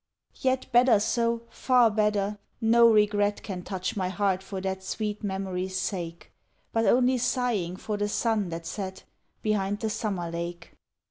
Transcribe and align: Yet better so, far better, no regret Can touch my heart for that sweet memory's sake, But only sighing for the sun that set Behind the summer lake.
Yet 0.39 0.65
better 0.71 0.99
so, 0.99 1.43
far 1.51 1.91
better, 1.91 2.39
no 2.59 2.89
regret 2.89 3.43
Can 3.43 3.61
touch 3.61 3.95
my 3.95 4.09
heart 4.09 4.41
for 4.41 4.59
that 4.61 4.81
sweet 4.83 5.23
memory's 5.23 5.77
sake, 5.79 6.31
But 6.73 6.87
only 6.87 7.19
sighing 7.19 7.75
for 7.75 7.97
the 7.97 8.09
sun 8.09 8.49
that 8.49 8.65
set 8.65 9.03
Behind 9.43 9.79
the 9.79 9.91
summer 9.91 10.31
lake. 10.31 10.71